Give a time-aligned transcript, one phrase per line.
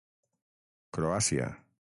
[0.97, 1.51] Croàcia.